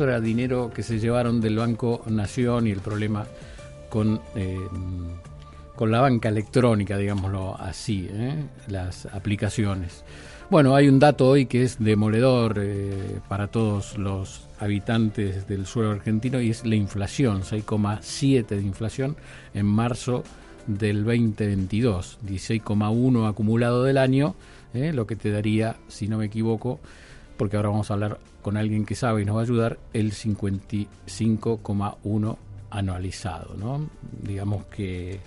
caso 0.00 0.08
era 0.08 0.20
dinero 0.20 0.70
que 0.74 0.82
se 0.82 0.98
llevaron 0.98 1.42
del 1.42 1.56
Banco 1.56 2.02
Nación 2.06 2.66
y 2.66 2.70
el 2.70 2.80
problema 2.80 3.26
con, 3.90 4.18
eh, 4.34 4.56
con 5.76 5.90
la 5.90 6.00
banca 6.00 6.30
electrónica, 6.30 6.96
digámoslo 6.96 7.54
así, 7.60 8.08
¿eh? 8.10 8.34
las 8.68 9.04
aplicaciones. 9.04 10.02
Bueno, 10.48 10.74
hay 10.74 10.88
un 10.88 10.98
dato 10.98 11.28
hoy 11.28 11.44
que 11.44 11.64
es 11.64 11.78
demoledor 11.78 12.60
eh, 12.62 13.20
para 13.28 13.48
todos 13.48 13.98
los 13.98 14.48
habitantes 14.58 15.46
del 15.46 15.66
suelo 15.66 15.90
argentino 15.90 16.40
y 16.40 16.48
es 16.48 16.64
la 16.64 16.76
inflación, 16.76 17.42
6,7 17.42 18.46
de 18.46 18.62
inflación 18.62 19.16
en 19.52 19.66
marzo 19.66 20.24
del 20.66 21.04
2022, 21.04 22.20
16,1 22.26 23.28
acumulado 23.28 23.84
del 23.84 23.98
año, 23.98 24.34
lo 24.72 25.06
que 25.06 25.16
te 25.16 25.30
daría, 25.30 25.76
si 25.88 26.08
no 26.08 26.16
me 26.16 26.26
equivoco, 26.26 26.80
porque 27.40 27.56
ahora 27.56 27.70
vamos 27.70 27.90
a 27.90 27.94
hablar 27.94 28.20
con 28.42 28.58
alguien 28.58 28.84
que 28.84 28.94
sabe 28.94 29.22
y 29.22 29.24
nos 29.24 29.34
va 29.34 29.40
a 29.40 29.44
ayudar, 29.44 29.78
el 29.94 30.12
55,1 30.12 32.36
anualizado, 32.68 33.54
¿no? 33.56 33.88
Digamos 34.22 34.66
que 34.66 35.20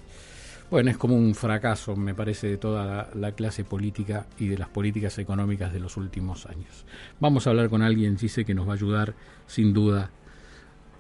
bueno, 0.70 0.92
es 0.92 0.98
como 0.98 1.16
un 1.16 1.34
fracaso, 1.34 1.96
me 1.96 2.14
parece, 2.14 2.50
de 2.50 2.58
toda 2.58 3.10
la, 3.16 3.32
clase 3.32 3.64
política 3.64 4.28
y 4.38 4.48
de 4.48 4.60
las 4.60 4.70
políticas 4.70 5.18
económicas 5.18 5.74
de 5.74 5.80
los 5.80 5.98
últimos 5.98 6.46
años. 6.46 6.86
Vamos 7.20 7.48
a 7.48 7.50
hablar 7.50 7.72
con 7.72 7.82
alguien, 7.82 8.20
sé 8.20 8.46
que 8.46 8.54
nos 8.54 8.68
va 8.68 8.74
a 8.74 8.76
ayudar, 8.76 9.16
sin 9.48 9.74
duda, 9.74 10.12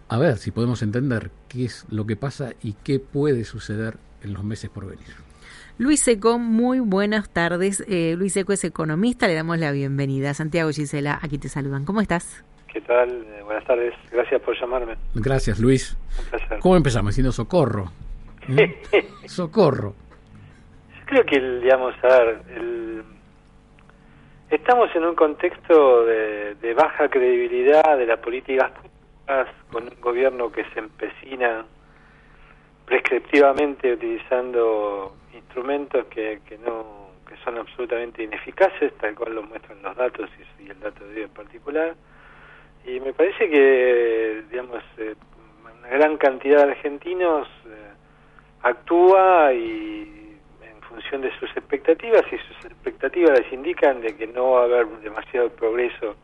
a 0.09 0.17
ver 0.17 0.39
si 0.39 0.49
podemos 0.49 0.81
entender 0.81 1.29
qué 1.47 1.65
es 1.65 1.85
lo 1.89 2.07
que 2.07 2.15
pasa 2.15 2.53
y 2.63 2.73
qué 2.83 2.99
puede 2.99 3.43
suceder 3.43 3.99
en 4.23 4.33
los 4.33 4.43
meses 4.43 4.69
por 4.69 4.85
venir. 4.85 5.07
Luis 5.77 6.01
Seco, 6.01 6.37
muy 6.37 6.79
buenas 6.79 7.29
tardes. 7.31 7.83
Eh, 7.87 8.15
Luis 8.17 8.33
Seco 8.33 8.53
es 8.53 8.63
economista, 8.63 9.27
le 9.27 9.33
damos 9.33 9.57
la 9.57 9.71
bienvenida. 9.71 10.33
Santiago 10.33 10.69
Gisela, 10.69 11.19
aquí 11.21 11.37
te 11.37 11.49
saludan. 11.49 11.85
¿Cómo 11.85 11.99
estás? 11.99 12.43
¿Qué 12.71 12.81
tal? 12.81 13.09
Eh, 13.09 13.41
buenas 13.43 13.65
tardes. 13.65 13.93
Gracias 14.11 14.41
por 14.41 14.59
llamarme. 14.59 14.95
Gracias, 15.15 15.59
Luis. 15.59 15.97
Un 16.19 16.29
placer. 16.29 16.59
¿Cómo 16.59 16.75
empezamos? 16.75 17.11
Diciendo 17.11 17.31
socorro. 17.31 17.91
¿Mm? 18.47 18.59
Socorro. 19.25 19.95
Yo 20.99 21.05
creo 21.05 21.25
que, 21.25 21.39
digamos, 21.61 21.93
a 22.03 22.07
ver, 22.07 22.41
estamos 24.49 24.89
en 24.95 25.05
un 25.05 25.15
contexto 25.15 26.05
de, 26.05 26.73
baja 26.75 27.09
credibilidad 27.09 27.97
de 27.97 28.05
las 28.05 28.19
políticas 28.19 28.71
públicas 28.71 29.47
con 29.71 29.83
un 29.83 30.01
gobierno 30.01 30.51
que 30.51 30.65
se 30.73 30.79
empecina 30.79 31.65
prescriptivamente 32.85 33.93
utilizando 33.93 35.15
instrumentos 35.33 36.05
que, 36.07 36.41
que 36.45 36.57
no 36.57 37.03
que 37.27 37.35
son 37.43 37.57
absolutamente 37.57 38.23
ineficaces, 38.23 38.93
tal 38.97 39.15
cual 39.15 39.35
lo 39.35 39.43
muestran 39.43 39.81
los 39.81 39.95
datos 39.95 40.29
y, 40.59 40.69
el 40.69 40.79
dato 40.79 41.05
de 41.05 41.15
hoy 41.15 41.21
en 41.23 41.29
particular. 41.29 41.95
Y 42.85 42.99
me 42.99 43.13
parece 43.13 43.49
que, 43.49 44.43
digamos, 44.49 44.83
eh, 44.97 45.15
una 45.79 45.87
gran 45.89 46.17
cantidad 46.17 46.65
de 46.65 46.71
argentinos 46.71 47.47
eh, 47.65 47.91
actúa 48.61 49.53
y 49.53 50.37
en 50.61 50.81
función 50.87 51.21
de 51.21 51.31
sus 51.39 51.49
expectativas 51.55 52.23
y 52.31 52.37
sus 52.37 52.65
expectativas 52.65 53.39
les 53.39 53.51
indican 53.51 54.01
de 54.01 54.15
que 54.15 54.27
no 54.27 54.51
va 54.51 54.61
a 54.61 54.63
haber 54.65 54.87
demasiado 55.01 55.49
progreso 55.49 56.15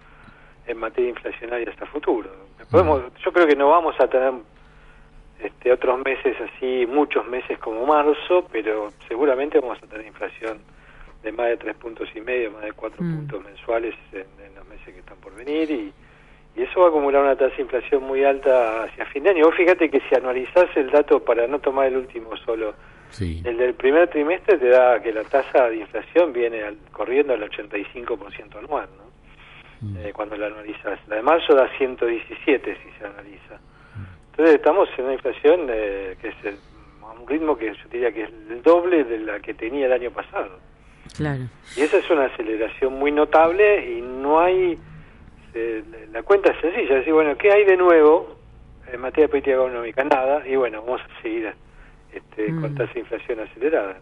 en 0.68 0.78
materia 0.78 1.10
inflacionaria 1.10 1.70
hasta 1.70 1.86
futuro. 1.88 2.30
Podemos, 2.70 3.02
yo 3.24 3.32
creo 3.32 3.48
que 3.48 3.56
no 3.56 3.70
vamos 3.70 3.96
a 4.00 4.08
tener 4.08 4.34
este, 5.42 5.72
otros 5.72 6.00
meses 6.04 6.36
así, 6.42 6.86
muchos 6.88 7.28
meses 7.28 7.58
como 7.60 7.86
marzo, 7.86 8.48
pero 8.52 8.92
seguramente 9.08 9.60
vamos 9.60 9.82
a 9.82 9.88
tener 9.88 10.06
inflación 10.06 10.60
de 11.24 11.32
más 11.32 11.48
de 11.48 11.58
tres 11.58 11.76
puntos 11.76 12.10
y 12.16 12.22
medio, 12.22 12.52
más 12.52 12.64
de 12.64 12.74
cuatro 12.74 13.04
mm. 13.04 13.16
puntos 13.16 13.44
mensuales 13.44 13.96
en, 14.12 14.26
en, 14.46 14.56
los 14.56 14.68
meses 14.68 14.94
que 14.94 15.00
están 15.00 15.18
por 15.18 15.36
venir 15.36 15.70
y, 15.70 15.94
y 16.56 16.64
eso 16.64 16.82
va 16.82 16.88
a 16.88 16.90
acumular 16.90 17.24
una 17.24 17.36
tasa 17.36 17.56
de 17.56 17.62
inflación 17.62 18.04
muy 18.04 18.24
alta 18.24 18.84
hacia 18.84 19.06
fin 19.08 19.24
de 19.24 19.32
año. 19.32 19.46
Vos 19.46 19.56
fíjate 19.56 19.90
que 19.90 20.02
si 20.02 20.16
analizás 20.16 20.70
el 20.76 20.90
dato 20.90 21.24
para 21.24 21.48
no 21.48 21.60
tomar 21.60 21.88
el 21.88 21.98
último 21.98 22.36
solo, 22.38 22.74
el 23.20 23.58
del 23.58 23.74
primer 23.74 24.08
trimestre 24.10 24.58
te 24.58 24.70
da 24.70 25.02
que 25.02 25.12
la 25.12 25.24
tasa 25.24 25.70
de 25.70 25.78
inflación 25.78 26.32
viene 26.32 26.62
corriendo 26.92 27.34
al 27.34 27.42
85% 27.50 28.58
anual, 28.58 28.88
¿no? 28.98 29.10
Mm. 29.82 29.98
Eh, 29.98 30.14
cuando 30.14 30.36
la 30.36 30.48
analizas. 30.48 31.00
La 31.08 31.16
de 31.16 31.22
marzo 31.22 31.56
da 31.56 31.70
117 31.78 32.78
si 32.84 33.00
se 33.00 33.06
analiza. 33.06 33.60
Entonces 34.40 34.56
estamos 34.56 34.88
en 34.98 35.04
una 35.04 35.14
inflación 35.16 35.68
eh, 35.70 36.16
que 36.22 36.30
es 36.30 36.36
a 37.04 37.12
un 37.12 37.28
ritmo 37.28 37.58
que 37.58 37.66
yo 37.66 37.90
diría 37.92 38.10
que 38.14 38.24
es 38.24 38.30
el 38.50 38.64
doble 38.64 39.04
de 39.04 39.20
la 39.20 39.42
que 39.42 39.54
tenía 39.54 39.88
el 39.88 39.92
año 39.92 40.12
pasado. 40.12 40.60
Claro. 41.18 41.42
Y 41.76 41.82
esa 41.82 41.98
es 41.98 42.10
una 42.10 42.28
aceleración 42.28 42.94
muy 42.94 43.12
notable 43.12 43.98
y 43.98 44.02
no 44.02 44.40
hay 44.40 44.80
este, 45.48 45.84
la 46.14 46.24
cuenta 46.24 46.52
es 46.52 46.62
sencilla, 46.62 46.96
decir, 46.96 47.12
bueno, 47.12 47.38
¿qué 47.38 47.52
hay 47.52 47.66
de 47.66 47.76
nuevo 47.76 48.38
en 48.90 49.02
materia 49.02 49.26
de 49.26 49.30
política 49.30 49.56
económica? 49.56 50.06
Nada, 50.06 50.48
y 50.48 50.56
bueno, 50.56 50.84
vamos 50.84 51.02
a 51.02 51.22
seguir 51.22 51.54
este, 52.14 52.46
con 52.46 52.72
mm. 52.72 52.76
tasa 52.76 52.94
de 52.94 53.00
inflación 53.02 53.40
acelerada. 53.42 53.98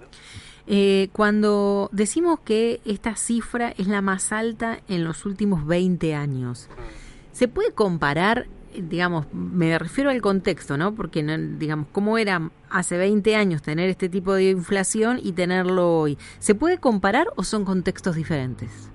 Eh, 0.68 1.08
cuando 1.14 1.90
decimos 1.92 2.42
que 2.42 2.80
esta 2.86 3.16
cifra 3.16 3.74
es 3.76 3.88
la 3.88 4.04
más 4.04 4.32
alta 4.32 4.82
en 4.88 5.04
los 5.04 5.26
últimos 5.26 5.66
20 5.66 6.14
años, 6.14 6.70
mm. 6.70 7.34
¿se 7.34 7.48
puede 7.48 7.74
comparar, 7.74 8.46
digamos, 8.82 9.32
me 9.34 9.78
refiero 9.78 10.10
al 10.10 10.22
contexto, 10.22 10.78
¿no? 10.78 10.96
Porque, 10.96 11.24
digamos, 11.24 11.88
¿cómo 11.92 12.18
era 12.18 12.50
hace 12.70 12.98
20 12.98 13.36
años 13.36 13.62
tener 13.62 13.90
este 13.90 14.10
tipo 14.10 14.34
de 14.34 14.52
inflación 14.52 15.20
y 15.22 15.34
tenerlo 15.34 16.00
hoy? 16.00 16.18
¿Se 16.40 16.56
puede 16.56 16.78
comparar 16.78 17.28
o 17.36 17.44
son 17.44 17.66
contextos 17.66 18.16
diferentes? 18.16 18.92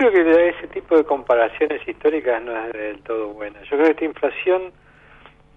creo 0.00 0.12
que 0.12 0.48
ese 0.48 0.66
tipo 0.68 0.96
de 0.96 1.04
comparaciones 1.04 1.86
históricas 1.86 2.42
no 2.42 2.56
es 2.56 2.72
del 2.72 3.02
todo 3.02 3.34
buena. 3.34 3.60
Yo 3.64 3.76
creo 3.76 3.84
que 3.84 3.90
esta 3.90 4.04
inflación 4.06 4.72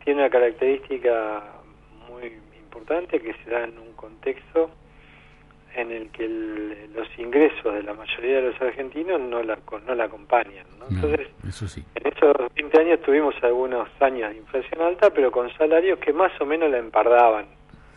tiene 0.03 0.19
una 0.19 0.29
característica 0.29 1.43
muy 2.09 2.33
importante 2.59 3.21
que 3.21 3.33
se 3.35 3.49
da 3.49 3.63
en 3.63 3.79
un 3.79 3.93
contexto 3.93 4.69
en 5.75 5.91
el 5.91 6.09
que 6.09 6.27
los 6.27 7.07
ingresos 7.17 7.73
de 7.73 7.83
la 7.83 7.93
mayoría 7.93 8.37
de 8.37 8.51
los 8.51 8.61
argentinos 8.61 9.19
no 9.19 9.41
la, 9.41 9.57
no 9.85 9.95
la 9.95 10.05
acompañan. 10.05 10.65
Entonces, 10.89 11.27
eso 11.47 11.67
sí. 11.67 11.83
en 11.95 12.07
estos 12.07 12.35
20 12.55 12.79
años 12.79 13.01
tuvimos 13.01 13.35
algunos 13.41 13.89
años 13.99 14.31
de 14.31 14.37
inflación 14.37 14.81
alta, 14.81 15.09
pero 15.09 15.31
con 15.31 15.51
salarios 15.57 15.99
que 15.99 16.13
más 16.13 16.31
o 16.39 16.45
menos 16.45 16.69
la 16.69 16.77
empardaban. 16.77 17.45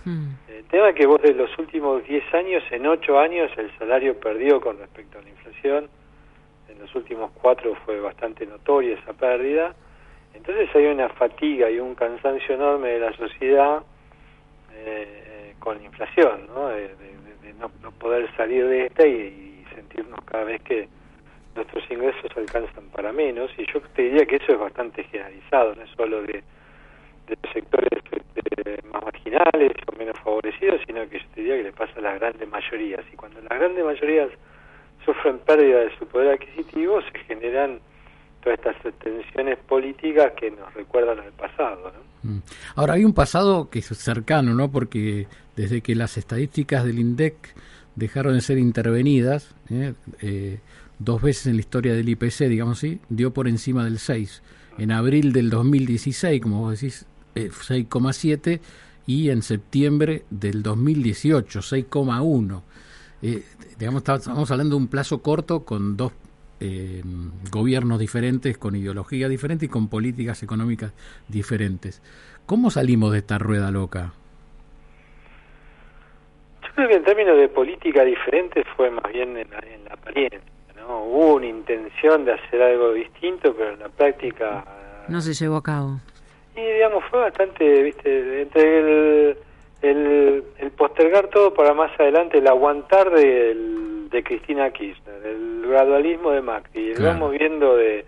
Hmm. 0.05 0.31
El 0.49 0.65
tema 0.65 0.91
es 0.91 0.95
que 0.95 1.07
vos 1.07 1.21
de 1.21 1.35
los 1.35 1.51
últimos 1.59 2.05
10 2.05 2.35
años, 2.35 2.63
en 2.71 2.87
8 2.87 3.19
años, 3.19 3.51
el 3.57 3.71
salario 3.79 4.19
perdió 4.19 4.61
con 4.61 4.79
respecto 4.79 5.19
a 5.19 5.23
la 5.23 5.29
inflación 5.29 5.89
en 6.69 6.83
los 6.83 6.95
últimos 6.95 7.31
cuatro 7.33 7.75
fue 7.85 8.01
bastante 8.01 8.47
notoria 8.47 8.95
esa 8.95 9.13
pérdida. 9.13 9.75
Entonces 10.35 10.69
hay 10.75 10.87
una 10.87 11.09
fatiga 11.09 11.71
y 11.71 11.79
un 11.79 11.95
cansancio 11.95 12.55
enorme 12.55 12.89
de 12.89 13.01
la 13.01 13.17
sociedad 13.17 13.83
eh, 14.75 15.55
con 15.59 15.79
la 15.79 15.85
inflación, 15.85 16.47
¿no? 16.49 16.69
De, 16.69 17.16
no, 17.59 17.91
poder 17.93 18.29
salir 18.37 18.67
de 18.67 18.87
esta 18.87 19.07
y, 19.07 19.65
sentirnos 19.75 20.21
cada 20.25 20.45
vez 20.45 20.63
que 20.63 20.89
nuestros 21.55 21.85
ingresos 21.91 22.31
alcanzan 22.37 22.89
para 22.89 23.13
menos. 23.13 23.51
Y 23.59 23.67
yo 23.71 23.81
te 23.95 24.03
diría 24.03 24.25
que 24.25 24.37
eso 24.37 24.53
es 24.53 24.59
bastante 24.59 25.05
generalizado, 25.05 25.75
no 25.75 25.83
es 25.83 25.91
solo 25.91 26.23
de, 26.23 26.43
sectores 27.53 28.01
este, 28.11 28.83
más 28.89 29.03
marginales 29.03 29.73
o 29.87 29.99
menos 29.99 30.19
favorecidos, 30.21 30.81
sino 30.87 31.09
que 31.09 31.19
yo 31.19 31.25
te 31.35 31.41
diría 31.41 31.57
que 31.57 31.65
le 31.65 31.73
pasa 31.73 31.93
a 31.99 32.03
las 32.03 32.21
grandes 32.21 32.49
mayorías. 32.49 33.05
Y 33.13 33.17
cuando 33.17 33.41
las 33.41 33.59
grandes 33.59 33.85
mayorías 33.85 34.31
sufren 35.05 35.39
pérdida 35.41 35.81
de 35.81 35.97
su 35.99 36.07
poder 36.07 36.35
adquisitivo, 36.35 37.03
se 37.03 37.19
generan 37.27 37.81
todas 38.55 38.77
estas 38.77 38.95
tensiones 38.99 39.59
políticas 39.69 40.33
que 40.39 40.51
nos 40.51 40.73
recuerdan 40.75 41.19
al 41.21 41.33
pasado. 41.33 41.93
Mm. 42.23 42.39
Ahora, 42.77 42.95
hay 42.95 43.05
un 43.05 43.13
pasado 43.13 43.71
que 43.71 43.81
es 43.81 43.87
cercano, 43.87 44.55
¿no? 44.55 44.71
Porque 44.71 45.27
desde 45.57 45.81
que 45.81 45.95
las 45.95 46.17
estadísticas 46.17 46.85
del 46.85 46.99
INDEC 46.99 47.35
dejaron 47.97 48.35
de 48.35 48.41
ser 48.41 48.59
intervenidas, 48.59 49.55
¿eh? 49.71 49.95
Eh, 50.21 50.61
dos 50.99 51.21
veces 51.23 51.49
en 51.49 51.55
la 51.55 51.61
historia 51.61 51.95
del 51.95 52.09
IPC, 52.09 52.49
digamos 52.49 52.79
así, 52.79 53.01
dio 53.09 53.33
por 53.33 53.49
encima 53.49 53.85
del 53.85 53.99
6. 53.99 54.43
En 54.79 54.93
abril 54.93 55.33
del 55.33 55.51
2016, 55.51 56.41
como 56.41 56.61
vos 56.61 56.81
decís, 56.81 57.07
6,7 57.35 58.47
eh, 58.47 58.61
y 59.07 59.31
en 59.31 59.43
septiembre 59.43 60.25
del 60.31 60.63
2018, 60.63 61.61
6,1 61.61 62.63
eh, 63.23 63.43
digamos, 63.79 64.03
estamos 64.07 64.51
hablando 64.51 64.77
de 64.77 64.83
un 64.83 64.89
plazo 64.89 65.23
corto 65.23 65.65
con 65.65 65.97
dos 65.97 66.13
eh, 66.61 67.03
gobiernos 67.51 67.99
diferentes, 67.99 68.59
con 68.59 68.77
ideología 68.77 69.29
diferente 69.29 69.67
y 69.67 69.69
con 69.69 69.89
políticas 69.89 70.43
económicas 70.43 70.93
diferentes. 71.29 72.03
¿Cómo 72.47 72.71
salimos 72.71 73.13
de 73.13 73.19
esta 73.19 73.39
rueda 73.39 73.71
loca? 73.71 74.13
Yo 76.63 76.69
creo 76.75 76.89
que 76.89 76.95
en 76.97 77.05
términos 77.05 77.37
de 77.39 77.49
política 77.49 78.05
diferente 78.05 78.65
fue 78.77 78.91
más 78.91 79.13
bien 79.13 79.37
en 79.37 79.51
la, 79.51 79.95
apariencia. 79.95 80.41
¿no? 80.77 81.05
Hubo 81.05 81.35
una 81.35 81.47
intención 81.47 82.25
de 82.25 82.33
hacer 82.33 82.63
algo 82.63 82.93
distinto, 82.93 83.55
pero 83.57 83.73
en 83.73 83.81
la 83.81 83.89
práctica... 83.89 84.65
No 85.09 85.21
se 85.21 85.35
llevó 85.35 85.57
a 85.57 85.63
cabo. 85.63 86.01
Y 86.57 86.61
digamos, 86.61 87.05
fue 87.11 87.21
bastante, 87.21 87.83
viste, 87.83 88.43
entre 88.43 88.79
el 88.81 89.37
el, 89.83 90.71
postergar 90.77 91.29
todo 91.29 91.55
para 91.55 91.75
más 91.75 91.91
adelante, 91.99 92.39
el 92.39 92.47
aguantar 92.47 93.11
de 94.11 94.23
Cristina 94.23 94.71
Kirchner, 94.71 95.27
el 95.27 95.67
gradualismo 95.67 96.31
de 96.31 96.43
Macri, 96.43 96.93
el 96.93 97.03
vamos 97.03 97.33
viendo 97.33 97.77
de, 97.77 98.05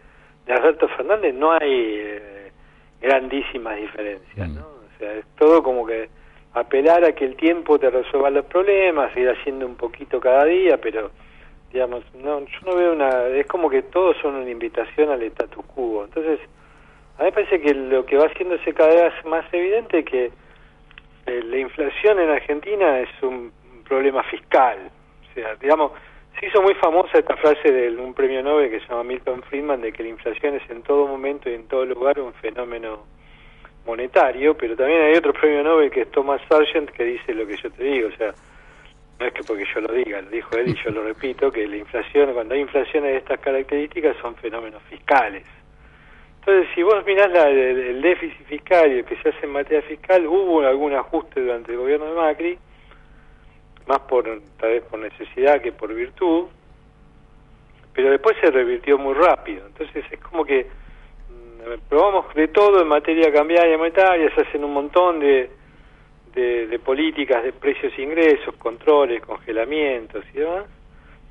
de 0.46 0.52
Alberto 0.52 0.88
Fernández 0.88 1.34
no 1.34 1.52
hay 1.52 1.94
eh, 1.96 2.52
grandísimas 3.00 3.76
diferencias, 3.76 4.48
¿no? 4.48 4.60
O 4.62 4.98
sea, 4.98 5.12
es 5.14 5.26
todo 5.36 5.62
como 5.62 5.86
que 5.86 6.08
apelar 6.54 7.04
a 7.04 7.12
que 7.12 7.24
el 7.24 7.36
tiempo 7.36 7.78
te 7.78 7.90
resuelva 7.90 8.30
los 8.30 8.44
problemas, 8.46 9.16
ir 9.16 9.28
haciendo 9.28 9.66
un 9.66 9.76
poquito 9.76 10.20
cada 10.20 10.44
día, 10.44 10.78
pero 10.80 11.10
digamos, 11.72 12.02
no, 12.14 12.40
yo 12.40 12.58
no 12.64 12.76
veo 12.76 12.92
una, 12.92 13.26
es 13.26 13.46
como 13.46 13.68
que 13.68 13.82
todos 13.82 14.16
son 14.22 14.36
una 14.36 14.50
invitación 14.50 15.10
al 15.10 15.22
status 15.22 15.64
quo. 15.66 16.04
Entonces, 16.04 16.40
a 17.18 17.22
mí 17.22 17.26
me 17.26 17.32
parece 17.32 17.60
que 17.60 17.74
lo 17.74 18.06
que 18.06 18.16
va 18.16 18.26
haciéndose 18.26 18.72
cada 18.72 18.94
vez 18.94 19.12
más 19.26 19.44
evidente 19.52 19.98
es 19.98 20.04
que 20.04 20.30
eh, 21.26 21.42
la 21.44 21.58
inflación 21.58 22.18
en 22.20 22.30
Argentina 22.30 23.00
es 23.00 23.10
un 23.22 23.52
problema 23.86 24.22
fiscal. 24.24 24.90
Sea, 25.38 25.54
digamos, 25.54 25.92
se 26.38 26.46
hizo 26.46 26.60
muy 26.62 26.74
famosa 26.74 27.18
esta 27.18 27.36
frase 27.36 27.70
de 27.70 27.90
un 27.90 28.12
premio 28.12 28.42
Nobel 28.42 28.70
que 28.70 28.80
se 28.80 28.88
llama 28.88 29.04
Milton 29.04 29.42
Friedman 29.44 29.80
de 29.80 29.92
que 29.92 30.02
la 30.02 30.08
inflación 30.08 30.56
es 30.56 30.68
en 30.68 30.82
todo 30.82 31.06
momento 31.06 31.48
y 31.48 31.54
en 31.54 31.68
todo 31.68 31.84
lugar 31.84 32.18
un 32.18 32.32
fenómeno 32.34 33.04
monetario, 33.86 34.56
pero 34.56 34.74
también 34.76 35.02
hay 35.02 35.14
otro 35.14 35.32
premio 35.32 35.62
Nobel 35.62 35.90
que 35.90 36.02
es 36.02 36.10
Thomas 36.10 36.40
Sargent 36.48 36.90
que 36.90 37.04
dice 37.04 37.34
lo 37.34 37.46
que 37.46 37.56
yo 37.56 37.70
te 37.70 37.84
digo, 37.84 38.08
o 38.08 38.16
sea, 38.16 38.34
no 39.20 39.26
es 39.26 39.32
que 39.32 39.44
porque 39.44 39.64
yo 39.72 39.80
lo 39.80 39.92
diga, 39.92 40.20
lo 40.22 40.30
dijo 40.30 40.56
él 40.56 40.70
y 40.70 40.84
yo 40.84 40.90
lo 40.90 41.04
repito, 41.04 41.52
que 41.52 41.66
la 41.66 41.76
inflación, 41.76 42.34
cuando 42.34 42.54
hay 42.54 42.60
inflaciones 42.60 43.12
de 43.12 43.18
estas 43.18 43.38
características 43.40 44.16
son 44.20 44.34
fenómenos 44.36 44.82
fiscales. 44.90 45.44
Entonces, 46.40 46.68
si 46.74 46.82
vos 46.82 47.04
mirás 47.04 47.30
la, 47.30 47.48
el, 47.48 48.00
déficit 48.00 48.46
fiscal 48.46 48.92
y 48.92 48.98
el 48.98 49.04
que 49.04 49.16
se 49.16 49.28
hace 49.28 49.44
en 49.44 49.52
materia 49.52 49.82
fiscal, 49.82 50.26
hubo 50.26 50.60
algún 50.60 50.94
ajuste 50.94 51.40
durante 51.40 51.72
el 51.72 51.78
gobierno 51.78 52.06
de 52.06 52.14
Macri, 52.14 52.58
más 53.88 54.00
por 54.00 54.24
tal 54.60 54.70
vez 54.70 54.82
por 54.84 55.00
necesidad 55.00 55.60
que 55.62 55.72
por 55.72 55.92
virtud, 55.94 56.46
pero 57.94 58.10
después 58.10 58.36
se 58.40 58.50
revirtió 58.50 58.98
muy 58.98 59.14
rápido. 59.14 59.66
Entonces 59.66 60.04
es 60.10 60.20
como 60.20 60.44
que 60.44 60.66
mm, 60.66 61.88
probamos 61.88 62.32
de 62.34 62.48
todo 62.48 62.82
en 62.82 62.88
materia 62.88 63.32
cambiaria 63.32 63.74
y 63.74 63.78
monetaria, 63.78 64.32
se 64.34 64.42
hacen 64.42 64.62
un 64.62 64.74
montón 64.74 65.18
de, 65.18 65.50
de, 66.34 66.78
políticas 66.78 67.42
de 67.42 67.52
precios 67.52 67.92
e 67.96 68.02
ingresos, 68.02 68.54
controles, 68.56 69.22
congelamientos 69.22 70.24
y 70.32 70.38
demás, 70.38 70.66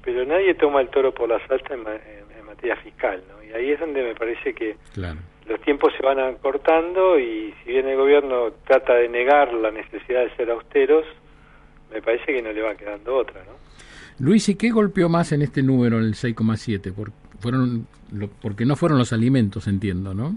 pero 0.04 0.25
nadie 0.25 0.56
toma 0.56 0.81
el 0.81 0.89
toro 0.89 1.13
por 1.13 1.30
la 1.30 1.39
salta 1.48 1.74
en, 1.74 1.83
materia 2.45 2.77
fiscal, 2.77 3.21
¿no? 3.30 3.44
Y 3.44 3.51
ahí 3.51 3.71
es 3.71 3.80
donde 3.80 4.01
me 4.01 4.15
parece 4.15 4.54
que 4.54 4.77
los 4.95 5.62
tiempos 5.62 5.94
se 5.95 6.01
van 6.04 6.18
acortando 6.18 7.19
y 7.19 7.54
si 7.63 7.71
bien 7.71 7.88
el 7.88 7.98
gobierno 7.98 8.51
trata 8.65 8.95
de 8.95 9.09
negar 9.09 9.54
la 9.54 9.69
necesidad 9.69 10.24
de 10.24 10.36
ser 10.38 10.50
austeros, 10.50 11.06
me 11.91 12.01
parece 12.01 12.25
que 12.25 12.41
no 12.41 12.51
le 12.51 12.61
va 12.61 12.75
quedando 12.75 13.15
otra, 13.15 13.43
¿no? 13.43 13.53
Luis, 14.19 14.49
¿y 14.49 14.55
qué 14.55 14.71
golpeó 14.71 15.09
más 15.09 15.31
en 15.31 15.43
este 15.43 15.61
número, 15.61 15.97
en 15.97 16.05
el 16.05 16.15
6,7? 16.15 16.93
Por, 16.93 17.11
fueron 17.39 17.87
porque 18.41 18.65
no 18.65 18.75
fueron 18.75 18.97
los 18.97 19.13
alimentos, 19.13 19.67
entiendo, 19.67 20.13
¿no? 20.13 20.35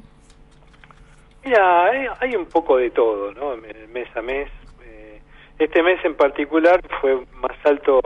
Mira, 1.44 1.86
hay, 2.20 2.36
un 2.36 2.46
poco 2.46 2.76
de 2.76 2.90
todo, 2.90 3.32
¿no? 3.32 3.56
Mes 3.56 4.08
a 4.14 4.22
mes. 4.22 4.50
Eh, 4.84 5.20
este 5.58 5.82
mes 5.82 6.04
en 6.04 6.14
particular 6.14 6.82
fue 7.00 7.24
más 7.40 7.56
alto 7.64 8.00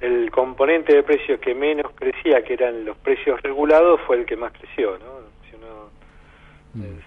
el 0.00 0.30
componente 0.30 0.94
de 0.94 1.02
precios 1.02 1.40
que 1.40 1.54
menos 1.54 1.92
crecía, 1.94 2.42
que 2.44 2.54
eran 2.54 2.84
los 2.84 2.96
precios 2.98 3.40
regulados, 3.42 4.00
fue 4.06 4.16
el 4.16 4.26
que 4.26 4.36
más 4.36 4.52
creció, 4.52 4.98
¿no? 4.98 5.22
Si 5.48 5.56
uno 5.56 5.66
eh, 5.66 5.78
mm. 5.78 5.90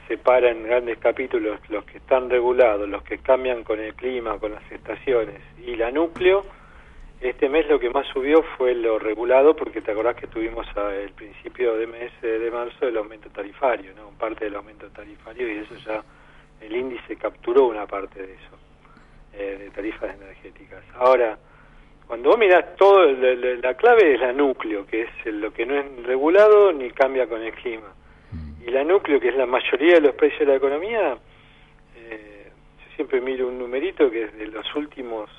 Separa 0.07 0.51
en 0.51 0.63
grandes 0.63 0.99
capítulos 0.99 1.59
los 1.69 1.83
que 1.85 1.97
están 1.97 2.29
regulados, 2.29 2.87
los 2.87 3.03
que 3.03 3.17
cambian 3.17 3.63
con 3.63 3.79
el 3.79 3.93
clima, 3.95 4.37
con 4.37 4.51
las 4.51 4.71
estaciones 4.71 5.41
y 5.65 5.75
la 5.75 5.89
núcleo, 5.91 6.45
este 7.21 7.49
mes 7.49 7.67
lo 7.67 7.79
que 7.79 7.89
más 7.89 8.05
subió 8.07 8.43
fue 8.57 8.75
lo 8.75 8.99
regulado, 8.99 9.55
porque 9.55 9.81
te 9.81 9.91
acordás 9.91 10.15
que 10.15 10.27
tuvimos 10.27 10.67
el 10.93 11.11
principio 11.11 11.75
de 11.75 11.87
mes 11.87 12.11
de 12.21 12.51
marzo 12.51 12.87
el 12.87 12.97
aumento 12.97 13.29
tarifario, 13.29 13.93
¿no? 13.95 14.09
Parte 14.19 14.45
del 14.45 14.55
aumento 14.55 14.87
tarifario 14.89 15.47
y 15.51 15.59
eso 15.59 15.75
ya, 15.85 16.03
el 16.61 16.75
índice 16.75 17.15
capturó 17.15 17.65
una 17.65 17.87
parte 17.87 18.21
de 18.21 18.33
eso, 18.33 18.57
eh, 19.33 19.57
de 19.59 19.69
tarifas 19.71 20.15
energéticas. 20.15 20.83
Ahora, 20.95 21.37
cuando 22.05 22.29
vos 22.29 22.37
mirás 22.37 22.75
todo, 22.75 23.11
la, 23.11 23.73
clave 23.73 24.13
es 24.13 24.19
la 24.19 24.31
núcleo, 24.31 24.85
que 24.85 25.03
es 25.03 25.25
lo 25.25 25.51
que 25.51 25.65
no 25.65 25.75
es 25.75 26.03
regulado 26.03 26.71
ni 26.71 26.91
cambia 26.91 27.27
con 27.27 27.41
el 27.41 27.53
clima. 27.53 27.87
Y 28.65 28.71
la 28.71 28.83
núcleo, 28.83 29.19
que 29.19 29.27
es 29.27 29.35
la 29.35 29.45
mayoría 29.45 29.95
de 29.95 30.01
los 30.01 30.15
precios 30.15 30.39
de 30.39 30.45
la 30.47 30.55
economía, 30.55 31.17
eh, 31.97 32.49
yo 32.79 32.95
siempre 32.95 33.21
miro 33.21 33.47
un 33.47 33.59
numerito 33.59 34.09
que 34.09 34.23
es 34.23 34.37
de 34.37 34.47
los 34.47 34.65
últimos 34.75 35.29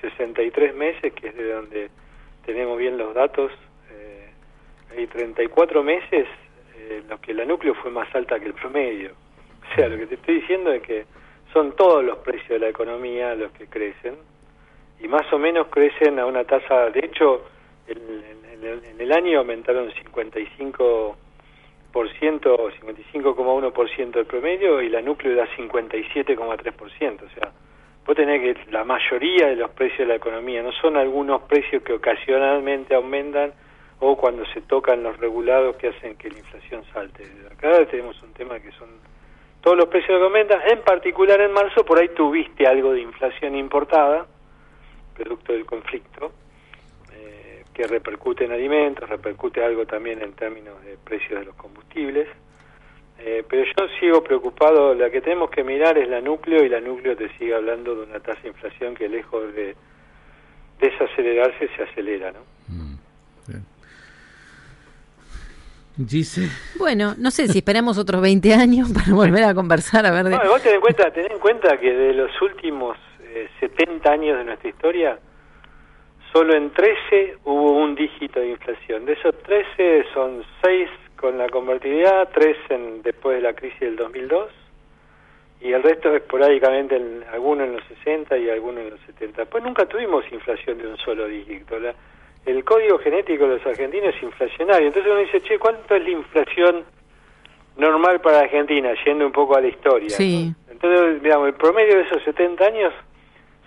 63 0.00 0.74
meses, 0.76 1.12
que 1.12 1.28
es 1.28 1.36
de 1.36 1.52
donde 1.52 1.90
tenemos 2.46 2.78
bien 2.78 2.96
los 2.96 3.12
datos, 3.14 3.50
eh, 3.90 4.30
hay 4.96 5.08
34 5.08 5.82
meses 5.82 6.28
eh, 6.76 7.00
en 7.02 7.08
los 7.08 7.18
que 7.18 7.34
la 7.34 7.44
núcleo 7.44 7.74
fue 7.74 7.90
más 7.90 8.14
alta 8.14 8.38
que 8.38 8.46
el 8.46 8.54
promedio. 8.54 9.10
O 9.70 9.74
sea, 9.74 9.88
lo 9.88 9.98
que 9.98 10.06
te 10.06 10.14
estoy 10.14 10.36
diciendo 10.36 10.72
es 10.72 10.80
que 10.82 11.04
son 11.52 11.74
todos 11.74 12.04
los 12.04 12.18
precios 12.18 12.48
de 12.48 12.58
la 12.60 12.68
economía 12.68 13.34
los 13.34 13.50
que 13.52 13.66
crecen 13.66 14.14
y 15.00 15.08
más 15.08 15.30
o 15.32 15.38
menos 15.38 15.66
crecen 15.66 16.18
a 16.20 16.26
una 16.26 16.44
tasa, 16.44 16.90
de 16.90 17.00
hecho, 17.00 17.44
en, 17.88 17.98
en 18.62 19.00
el 19.00 19.12
año 19.12 19.40
aumentaron 19.40 19.92
55 19.92 20.84
o 20.84 21.16
55,1% 21.92 24.16
el 24.16 24.26
promedio 24.26 24.82
y 24.82 24.88
la 24.88 25.00
núcleo 25.00 25.36
da 25.36 25.46
57,3%, 25.56 27.22
o 27.22 27.28
sea, 27.30 27.52
vos 28.06 28.16
tenés 28.16 28.40
que 28.40 28.56
la 28.70 28.84
mayoría 28.84 29.48
de 29.48 29.56
los 29.56 29.70
precios 29.70 29.98
de 30.00 30.06
la 30.06 30.16
economía 30.16 30.62
no 30.62 30.72
son 30.72 30.96
algunos 30.96 31.42
precios 31.42 31.82
que 31.82 31.94
ocasionalmente 31.94 32.94
aumentan 32.94 33.52
o 34.00 34.16
cuando 34.16 34.44
se 34.46 34.60
tocan 34.62 35.02
los 35.02 35.18
regulados 35.18 35.76
que 35.76 35.88
hacen 35.88 36.16
que 36.16 36.30
la 36.30 36.38
inflación 36.38 36.84
salte. 36.92 37.24
Acá 37.50 37.84
tenemos 37.86 38.22
un 38.22 38.32
tema 38.32 38.60
que 38.60 38.70
son 38.72 38.88
todos 39.60 39.76
los 39.76 39.88
precios 39.88 40.18
que 40.18 40.24
aumentan, 40.24 40.60
en 40.70 40.82
particular 40.82 41.40
en 41.40 41.52
marzo 41.52 41.84
por 41.84 41.98
ahí 41.98 42.08
tuviste 42.10 42.66
algo 42.66 42.92
de 42.92 43.00
inflación 43.00 43.56
importada, 43.56 44.26
producto 45.16 45.52
del 45.52 45.66
conflicto, 45.66 46.32
que 47.78 47.86
repercute 47.86 48.44
en 48.44 48.50
alimentos, 48.50 49.08
repercute 49.08 49.62
algo 49.62 49.86
también 49.86 50.20
en 50.20 50.32
términos 50.32 50.82
de 50.84 50.96
precios 50.96 51.38
de 51.38 51.44
los 51.46 51.54
combustibles. 51.54 52.26
Eh, 53.20 53.44
pero 53.48 53.62
yo 53.62 53.86
sigo 54.00 54.24
preocupado, 54.24 54.94
la 54.94 55.08
que 55.10 55.20
tenemos 55.20 55.48
que 55.48 55.62
mirar 55.62 55.96
es 55.96 56.08
la 56.08 56.20
núcleo 56.20 56.64
y 56.64 56.68
la 56.68 56.80
núcleo 56.80 57.16
te 57.16 57.28
sigue 57.38 57.54
hablando 57.54 57.94
de 57.94 58.02
una 58.02 58.18
tasa 58.18 58.40
de 58.42 58.48
inflación 58.48 58.96
que 58.96 59.08
lejos 59.08 59.54
de 59.54 59.76
desacelerarse 60.80 61.68
se 61.76 61.82
acelera, 61.84 62.32
¿no? 62.32 62.40
Mm, 62.66 62.96
Dice. 65.96 66.48
Bueno, 66.78 67.14
no 67.16 67.30
sé 67.30 67.46
si 67.46 67.58
esperamos 67.58 67.96
otros 67.96 68.20
20 68.20 68.54
años 68.54 68.92
para 68.92 69.14
volver 69.14 69.44
a 69.44 69.54
conversar, 69.54 70.04
a 70.04 70.10
ver... 70.10 70.24
De... 70.24 70.30
No, 70.30 70.48
vos 70.48 70.62
ten 70.62 70.74
en 70.74 70.80
cuenta, 70.80 71.12
ten 71.12 71.30
en 71.30 71.38
cuenta 71.38 71.78
que 71.78 71.92
de 71.92 72.12
los 72.12 72.30
últimos 72.42 72.96
70 73.60 74.08
eh, 74.08 74.12
años 74.12 74.38
de 74.38 74.44
nuestra 74.44 74.68
historia, 74.68 75.18
solo 76.32 76.54
en 76.54 76.70
13 76.70 77.36
hubo 77.44 77.72
un 77.72 77.94
dígito 77.94 78.40
de 78.40 78.50
inflación. 78.50 79.04
De 79.04 79.14
esos 79.14 79.36
13 79.42 80.04
son 80.14 80.44
6 80.62 80.88
con 81.16 81.36
la 81.38 81.48
convertibilidad, 81.48 82.28
tres 82.32 82.56
en, 82.68 83.02
después 83.02 83.36
de 83.36 83.42
la 83.42 83.54
crisis 83.54 83.80
del 83.80 83.96
2002 83.96 84.50
y 85.60 85.72
el 85.72 85.82
resto 85.82 86.14
esporádicamente, 86.14 86.96
en, 86.96 87.24
algunos 87.32 87.66
en 87.66 87.72
los 87.74 87.84
60 87.84 88.38
y 88.38 88.48
algunos 88.48 88.84
en 88.84 88.90
los 88.90 89.00
70. 89.00 89.46
Pues 89.46 89.64
nunca 89.64 89.86
tuvimos 89.86 90.24
inflación 90.30 90.78
de 90.78 90.86
un 90.86 90.96
solo 90.98 91.26
dígito. 91.26 91.76
el 92.46 92.64
código 92.64 92.98
genético 92.98 93.48
de 93.48 93.56
los 93.56 93.66
argentinos 93.66 94.14
es 94.14 94.22
inflacionario. 94.22 94.86
Entonces 94.86 95.10
uno 95.10 95.20
dice, 95.20 95.40
che, 95.40 95.58
¿cuánto 95.58 95.96
es 95.96 96.02
la 96.04 96.10
inflación 96.10 96.84
normal 97.76 98.20
para 98.20 98.40
Argentina? 98.40 98.92
Yendo 99.04 99.26
un 99.26 99.32
poco 99.32 99.56
a 99.56 99.60
la 99.60 99.68
historia. 99.68 100.10
Sí. 100.10 100.52
Entonces, 100.70 101.22
digamos, 101.22 101.48
el 101.48 101.54
promedio 101.54 101.96
de 101.96 102.02
esos 102.02 102.22
70 102.22 102.64
años, 102.64 102.94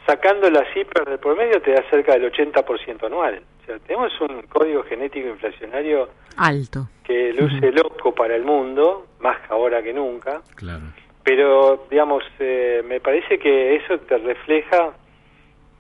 sacando 0.05 0.49
las 0.49 0.67
cifras 0.73 1.05
del 1.05 1.19
promedio, 1.19 1.61
te 1.61 1.71
da 1.71 1.83
cerca 1.89 2.13
del 2.13 2.31
80% 2.31 3.05
anual. 3.05 3.41
O 3.61 3.65
sea, 3.65 3.79
tenemos 3.79 4.11
un 4.21 4.41
código 4.43 4.83
genético 4.83 5.27
inflacionario 5.27 6.09
alto 6.37 6.87
que 7.03 7.33
luce 7.33 7.71
loco 7.71 8.13
para 8.13 8.35
el 8.35 8.43
mundo, 8.43 9.07
más 9.19 9.37
ahora 9.49 9.81
que 9.81 9.93
nunca. 9.93 10.41
Claro. 10.55 10.83
Pero, 11.23 11.85
digamos, 11.89 12.23
eh, 12.39 12.81
me 12.87 12.99
parece 12.99 13.37
que 13.37 13.75
eso 13.75 13.99
te 13.99 14.17
refleja 14.17 14.93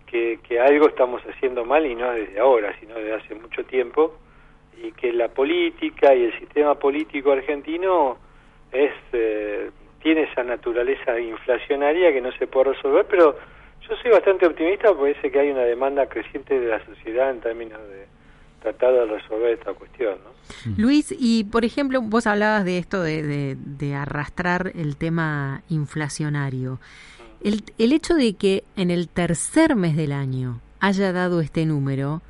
que, 0.05 0.39
que 0.47 0.59
algo 0.59 0.87
estamos 0.87 1.21
haciendo 1.23 1.65
mal 1.65 1.85
y 1.85 1.95
no 1.95 2.11
desde 2.11 2.39
ahora, 2.39 2.75
sino 2.79 2.95
desde 2.95 3.13
hace 3.13 3.35
mucho 3.35 3.63
tiempo, 3.63 4.17
y 4.81 4.91
que 4.91 5.11
la 5.13 5.29
política 5.29 6.13
y 6.13 6.25
el 6.25 6.39
sistema 6.39 6.75
político 6.75 7.31
argentino 7.31 8.17
es 8.71 8.91
eh, 9.13 9.71
tiene 10.01 10.23
esa 10.23 10.43
naturaleza 10.43 11.19
inflacionaria 11.19 12.11
que 12.11 12.21
no 12.21 12.31
se 12.33 12.47
puede 12.47 12.73
resolver, 12.73 13.05
pero 13.09 13.37
yo 13.91 13.97
soy 14.01 14.11
bastante 14.11 14.47
optimista 14.47 14.87
porque 14.87 15.11
parece 15.11 15.31
que 15.31 15.39
hay 15.39 15.51
una 15.51 15.63
demanda 15.63 16.07
creciente 16.07 16.57
de 16.57 16.67
la 16.67 16.83
sociedad 16.85 17.29
en 17.29 17.41
términos 17.41 17.79
de 17.89 18.07
tratar 18.61 18.93
de 18.93 19.05
resolver 19.05 19.49
esta 19.53 19.73
cuestión. 19.73 20.15
¿no? 20.23 20.73
Luis, 20.77 21.13
y 21.17 21.43
por 21.43 21.65
ejemplo, 21.65 22.01
vos 22.01 22.25
hablabas 22.25 22.63
de 22.63 22.77
esto 22.77 23.01
de, 23.03 23.57
de, 23.57 23.95
arrastrar 23.95 24.71
el 24.75 24.95
tema 24.95 25.63
inflacionario. 25.67 26.79
El, 27.43 27.63
el 27.77 27.91
hecho 27.91 28.13
de 28.13 28.35
que 28.35 28.63
en 28.77 28.91
el 28.91 29.09
tercer 29.09 29.75
mes 29.75 29.97
del 29.97 30.13
año 30.13 30.61
haya 30.79 31.11
dado 31.11 31.41
este 31.41 31.65
número, 31.65 32.21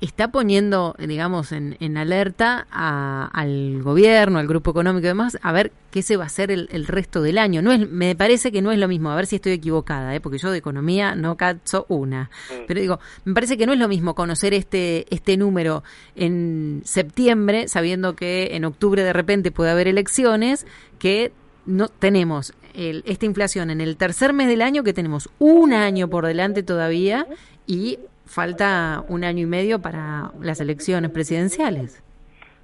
está 0.00 0.30
poniendo, 0.30 0.94
digamos, 0.98 1.52
en, 1.52 1.76
en 1.80 1.96
alerta 1.96 2.66
al 2.70 3.82
gobierno, 3.82 4.38
al 4.38 4.46
grupo 4.46 4.70
económico 4.70 5.06
y 5.06 5.08
demás, 5.08 5.38
a 5.42 5.52
ver 5.52 5.72
qué 5.90 6.02
se 6.02 6.16
va 6.16 6.24
a 6.24 6.26
hacer 6.26 6.50
el, 6.50 6.86
resto 6.86 7.22
del 7.22 7.38
año. 7.38 7.62
No 7.62 7.72
es, 7.72 7.88
me 7.88 8.14
parece 8.14 8.52
que 8.52 8.60
no 8.60 8.72
es 8.72 8.78
lo 8.78 8.88
mismo, 8.88 9.10
a 9.10 9.16
ver 9.16 9.26
si 9.26 9.36
estoy 9.36 9.52
equivocada, 9.52 10.14
¿eh? 10.14 10.20
porque 10.20 10.38
yo 10.38 10.50
de 10.50 10.58
economía 10.58 11.14
no 11.14 11.36
cacho 11.36 11.86
una. 11.88 12.30
Mm. 12.50 12.54
Pero 12.66 12.80
digo, 12.80 13.00
me 13.24 13.34
parece 13.34 13.56
que 13.56 13.66
no 13.66 13.72
es 13.72 13.78
lo 13.78 13.88
mismo 13.88 14.14
conocer 14.14 14.52
este, 14.52 15.06
este 15.14 15.36
número 15.36 15.82
en 16.14 16.82
septiembre, 16.84 17.68
sabiendo 17.68 18.14
que 18.14 18.50
en 18.52 18.64
octubre 18.64 19.02
de 19.02 19.12
repente 19.12 19.50
puede 19.50 19.70
haber 19.70 19.88
elecciones, 19.88 20.66
que 20.98 21.32
no 21.64 21.88
tenemos 21.88 22.54
esta 22.74 23.24
inflación 23.24 23.70
en 23.70 23.80
el 23.80 23.96
tercer 23.96 24.34
mes 24.34 24.48
del 24.48 24.60
año, 24.60 24.84
que 24.84 24.92
tenemos 24.92 25.30
un 25.38 25.72
año 25.72 26.08
por 26.08 26.26
delante 26.26 26.62
todavía 26.62 27.26
y 27.66 27.98
falta 28.26 29.04
un 29.08 29.24
año 29.24 29.42
y 29.42 29.46
medio 29.46 29.80
para 29.80 30.32
las 30.40 30.60
elecciones 30.60 31.10
presidenciales. 31.10 32.02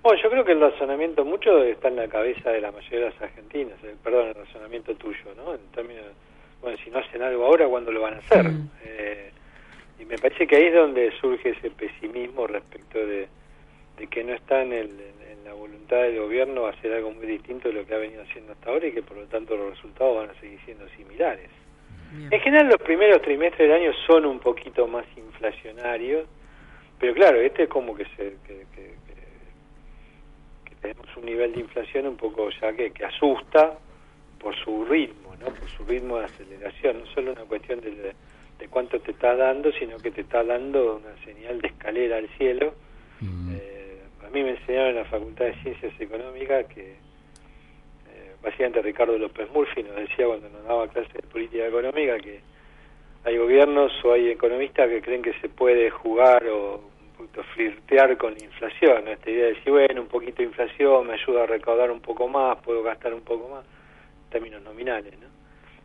Bueno, 0.02 0.20
yo 0.20 0.30
creo 0.30 0.44
que 0.44 0.52
el 0.52 0.60
razonamiento 0.60 1.24
mucho 1.24 1.62
está 1.62 1.88
en 1.88 1.96
la 1.96 2.08
cabeza 2.08 2.50
de 2.50 2.60
la 2.60 2.72
mayoría 2.72 3.06
de 3.06 3.10
las 3.12 3.22
argentinas, 3.22 3.74
eh, 3.84 3.94
perdón, 4.02 4.28
el 4.28 4.34
razonamiento 4.34 4.94
tuyo, 4.96 5.32
¿no? 5.36 5.54
En 5.54 5.60
términos, 5.72 6.06
bueno, 6.60 6.76
si 6.82 6.90
no 6.90 6.98
hacen 6.98 7.22
algo 7.22 7.46
ahora, 7.46 7.68
¿cuándo 7.68 7.92
lo 7.92 8.00
van 8.00 8.14
a 8.14 8.18
hacer? 8.18 8.48
Mm. 8.48 8.70
Eh, 8.84 9.30
y 10.00 10.04
me 10.04 10.18
parece 10.18 10.48
que 10.48 10.56
ahí 10.56 10.64
es 10.64 10.74
donde 10.74 11.12
surge 11.20 11.50
ese 11.50 11.70
pesimismo 11.70 12.48
respecto 12.48 12.98
de, 12.98 13.28
que 14.10 14.24
no 14.24 14.32
está 14.34 14.62
en, 14.62 14.72
el, 14.72 14.90
en 15.30 15.44
la 15.44 15.52
voluntad 15.52 15.98
del 15.98 16.18
gobierno 16.18 16.66
hacer 16.66 16.92
algo 16.92 17.12
muy 17.12 17.26
distinto 17.26 17.68
de 17.68 17.74
lo 17.74 17.86
que 17.86 17.94
ha 17.94 17.98
venido 17.98 18.22
haciendo 18.22 18.52
hasta 18.52 18.70
ahora 18.70 18.88
y 18.88 18.92
que 18.92 19.02
por 19.02 19.16
lo 19.16 19.26
tanto 19.26 19.56
los 19.56 19.70
resultados 19.70 20.16
van 20.16 20.30
a 20.30 20.40
seguir 20.40 20.58
siendo 20.64 20.88
similares. 20.96 21.48
En 22.30 22.40
general 22.40 22.68
los 22.68 22.82
primeros 22.82 23.22
trimestres 23.22 23.68
del 23.68 23.72
año 23.72 23.92
son 24.06 24.26
un 24.26 24.38
poquito 24.38 24.86
más 24.86 25.06
inflacionarios, 25.16 26.26
pero 26.98 27.14
claro, 27.14 27.40
este 27.40 27.64
es 27.64 27.68
como 27.68 27.94
que, 27.94 28.04
se, 28.16 28.36
que, 28.46 28.66
tenemos 30.80 31.06
un 31.16 31.24
nivel 31.24 31.52
de 31.52 31.60
inflación 31.60 32.06
un 32.06 32.16
poco 32.16 32.50
ya 32.60 32.72
que, 32.72 32.90
que 32.90 33.04
asusta 33.04 33.78
por 34.38 34.54
su 34.56 34.84
ritmo, 34.84 35.34
¿no? 35.36 35.46
por 35.46 35.68
su 35.70 35.84
ritmo 35.84 36.18
de 36.18 36.24
aceleración, 36.24 37.00
no 37.00 37.06
solo 37.06 37.32
una 37.32 37.44
cuestión 37.44 37.80
de, 37.80 38.14
de 38.58 38.68
cuánto 38.68 39.00
te 39.00 39.12
está 39.12 39.34
dando, 39.34 39.72
sino 39.72 39.96
que 39.98 40.10
te 40.10 40.20
está 40.20 40.44
dando 40.44 40.96
una 40.96 41.24
señal 41.24 41.60
de 41.60 41.68
escalera 41.68 42.18
al 42.18 42.28
cielo. 42.36 42.74
Mm. 43.20 43.54
Eh, 43.54 44.02
a 44.24 44.30
mí 44.30 44.42
me 44.42 44.50
enseñaron 44.50 44.90
en 44.90 44.96
la 44.96 45.04
Facultad 45.04 45.46
de 45.46 45.54
Ciencias 45.62 46.00
Económicas 46.00 46.66
que 46.66 46.96
básicamente 48.42 48.82
Ricardo 48.82 49.16
López 49.18 49.50
Murphy 49.50 49.82
nos 49.82 49.96
decía 49.96 50.26
cuando 50.26 50.48
nos 50.48 50.64
daba 50.64 50.88
clases 50.88 51.12
de 51.12 51.22
política 51.22 51.66
económica 51.66 52.18
que 52.18 52.40
hay 53.24 53.36
gobiernos 53.36 53.92
o 54.04 54.12
hay 54.12 54.30
economistas 54.30 54.88
que 54.88 55.00
creen 55.00 55.22
que 55.22 55.32
se 55.34 55.48
puede 55.48 55.90
jugar 55.90 56.44
o 56.48 56.82
un 57.00 57.16
poquito 57.16 57.42
flirtear 57.54 58.16
con 58.16 58.34
la 58.34 58.44
inflación, 58.44 59.06
esta 59.06 59.30
idea 59.30 59.46
de 59.46 59.54
decir, 59.54 59.72
bueno, 59.72 60.02
un 60.02 60.08
poquito 60.08 60.38
de 60.38 60.44
inflación 60.44 61.06
me 61.06 61.14
ayuda 61.14 61.44
a 61.44 61.46
recaudar 61.46 61.90
un 61.90 62.00
poco 62.00 62.26
más, 62.26 62.58
puedo 62.58 62.82
gastar 62.82 63.14
un 63.14 63.20
poco 63.20 63.48
más, 63.48 63.64
en 63.64 64.30
términos 64.30 64.62
nominales, 64.62 65.12
¿no? 65.20 65.28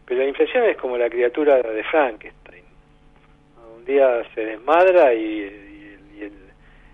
Pero 0.06 0.22
la 0.22 0.28
inflación 0.28 0.64
es 0.64 0.78
como 0.78 0.98
la 0.98 1.10
criatura 1.10 1.62
de 1.62 1.84
Frankenstein. 1.84 2.64
Un 3.78 3.86
día 3.86 4.24
se 4.34 4.46
desmadra 4.46 5.14
y, 5.14 5.44
en 6.20 6.34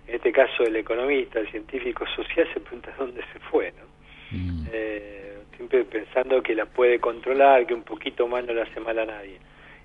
este 0.08 0.32
caso 0.32 0.64
el 0.64 0.76
economista, 0.76 1.38
el 1.38 1.48
científico 1.50 2.04
social 2.14 2.46
se 2.52 2.60
pregunta 2.60 2.92
dónde 2.98 3.22
se 3.32 3.38
fue, 3.38 3.72
¿no? 3.72 4.36
Mm. 4.36 4.66
Eh, 4.72 5.23
siempre 5.56 5.84
pensando 5.84 6.42
que 6.42 6.54
la 6.54 6.66
puede 6.66 6.98
controlar, 6.98 7.66
que 7.66 7.74
un 7.74 7.82
poquito 7.82 8.26
más 8.26 8.44
no 8.44 8.52
le 8.52 8.62
hace 8.62 8.80
mal 8.80 8.98
a 8.98 9.06
nadie. 9.06 9.38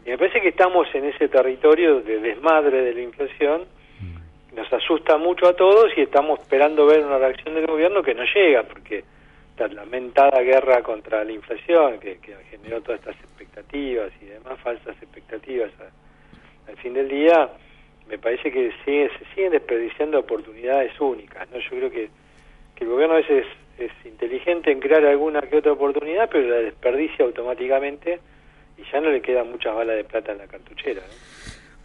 Y 0.06 0.10
me 0.10 0.18
parece 0.18 0.42
que 0.42 0.50
estamos 0.50 0.88
en 0.94 1.06
ese 1.06 1.28
territorio 1.28 2.02
de 2.02 2.20
desmadre 2.20 2.82
de 2.82 2.94
la 2.94 3.02
inflación, 3.02 3.66
mm. 4.00 4.56
nos 4.56 4.72
asusta 4.72 5.18
mucho 5.18 5.48
a 5.48 5.54
todos 5.54 5.92
y 5.98 6.02
estamos 6.02 6.40
esperando 6.40 6.86
ver 6.86 7.06
una 7.06 7.18
reacción 7.18 7.56
del 7.56 7.68
gobierno 7.68 8.02
que 8.02 8.16
no 8.16 8.24
llega, 8.24 8.64
porque 8.64 9.04
esta 9.52 9.68
lamentada 9.68 10.42
guerra 10.42 10.82
contra 10.82 11.24
la 11.24 11.32
inflación, 11.32 12.00
que, 12.00 12.18
generó 12.50 12.82
todas 12.82 13.02
estas 13.02 13.16
expectativas 13.18 14.12
y 14.22 14.26
demás 14.26 14.58
falsas 14.62 14.96
expectativas 15.02 15.72
al 16.68 16.78
fin 16.78 16.94
del 16.94 17.10
día, 17.10 17.50
me 18.08 18.18
parece 18.18 18.52
que 18.52 18.72
sigue, 18.86 19.10
se 19.20 19.26
siguen 19.36 19.52
desperdiciando 19.52 20.20
oportunidades 20.20 21.00
únicas. 21.00 21.50
no 21.52 21.60
Yo 21.60 21.70
creo 21.70 21.92
que, 21.92 22.10
que 22.76 22.84
el 22.86 22.90
gobierno 22.90 23.16
a 23.16 23.18
veces 23.18 23.46
es 23.80 23.92
inteligente 24.06 24.72
en 24.72 24.80
crear 24.80 25.06
alguna 25.06 25.42
que 25.42 25.58
otra 25.58 25.72
oportunidad, 25.72 26.30
pero 26.32 26.48
la 26.48 26.58
desperdicia 26.58 27.26
automáticamente 27.26 28.20
y 28.78 28.92
ya 28.92 29.02
no 29.02 29.10
le 29.10 29.22
quedan 29.22 29.50
muchas 29.52 29.76
balas 29.76 29.96
de 29.96 30.04
plata 30.04 30.32
en 30.32 30.38
la 30.40 30.48
cartuchera. 30.48 31.02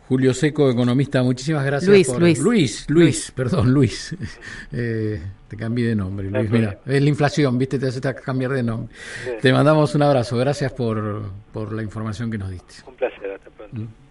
Julio 0.08 0.34
Seco, 0.34 0.70
economista, 0.70 1.22
muchísimas 1.22 1.64
gracias. 1.64 1.88
Luis, 1.88 2.08
por... 2.08 2.20
Luis. 2.20 2.38
Luis, 2.40 2.90
Luis, 2.90 3.30
perdón, 3.30 3.72
Luis. 3.72 4.16
Eh, 4.76 5.20
te 5.48 5.56
cambié 5.56 5.88
de 5.88 5.94
nombre, 5.94 6.28
Luis. 6.28 6.50
Mira, 6.50 6.80
es 6.84 7.00
la 7.00 7.08
inflación, 7.08 7.56
viste, 7.56 7.78
te 7.78 7.86
hace 7.86 8.00
cambiar 8.00 8.50
de 8.50 8.62
nombre. 8.62 8.94
Te 9.40 9.52
mandamos 9.52 9.94
un 9.94 10.02
abrazo, 10.02 10.36
gracias 10.36 10.72
por, 10.72 11.22
por 11.52 11.72
la 11.72 11.82
información 11.82 12.30
que 12.30 12.38
nos 12.38 12.50
diste. 12.50 12.74
Un 12.86 12.94
placer, 12.94 13.30
hasta 13.30 13.50
pronto. 13.50 14.03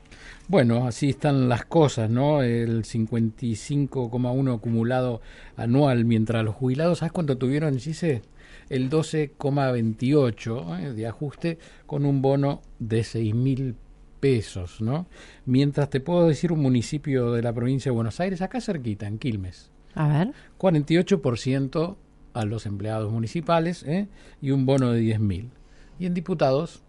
Bueno, 0.53 0.85
así 0.85 1.09
están 1.09 1.49
las 1.49 1.65
cosas, 1.65 2.11
¿no? 2.11 2.43
El 2.43 2.83
55,1 2.83 4.55
acumulado 4.55 5.19
anual, 5.57 6.05
mientras 6.05 6.45
los 6.45 6.53
jubilados, 6.53 6.99
¿sabes 6.99 7.11
cuánto 7.11 7.39
tuvieron, 7.39 7.79
Gise? 7.79 8.21
El 8.69 8.87
12,28 8.87 10.79
¿eh? 10.79 10.93
de 10.93 11.07
ajuste 11.07 11.57
con 11.87 12.05
un 12.05 12.21
bono 12.21 12.61
de 12.77 13.03
6 13.03 13.33
mil 13.33 13.75
pesos, 14.19 14.79
¿no? 14.79 15.07
Mientras 15.47 15.89
te 15.89 15.99
puedo 15.99 16.27
decir 16.27 16.51
un 16.51 16.59
municipio 16.59 17.31
de 17.31 17.41
la 17.41 17.51
provincia 17.51 17.89
de 17.89 17.95
Buenos 17.95 18.19
Aires, 18.19 18.43
acá 18.43 18.61
cerquita, 18.61 19.07
en 19.07 19.17
Quilmes. 19.17 19.71
A 19.95 20.07
ver. 20.07 20.33
48% 20.59 21.95
a 22.33 22.45
los 22.45 22.67
empleados 22.67 23.11
municipales 23.11 23.81
¿eh? 23.87 24.07
y 24.39 24.51
un 24.51 24.67
bono 24.67 24.91
de 24.91 24.99
10 24.99 25.19
mil. 25.19 25.49
Y 25.97 26.05
en 26.05 26.13
diputados, 26.13 26.83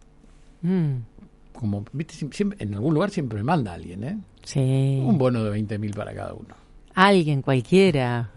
mm 0.61 1.14
como, 1.59 1.85
viste, 1.93 2.15
siempre, 2.15 2.63
en 2.63 2.75
algún 2.75 2.95
lugar 2.95 3.11
siempre 3.11 3.39
me 3.39 3.45
manda 3.45 3.73
alguien, 3.73 4.05
¿eh? 4.05 4.19
Sí. 4.43 5.01
Un 5.03 5.17
bono 5.17 5.43
de 5.43 5.51
20 5.51 5.79
mil 5.79 5.93
para 5.93 6.15
cada 6.15 6.35
uno. 6.35 6.55
Alguien, 6.95 7.43
cualquiera. 7.43 8.31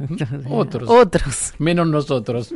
Otros. 0.49 0.89
Otros. 0.89 1.53
Menos 1.59 1.87
nosotros. 1.87 2.53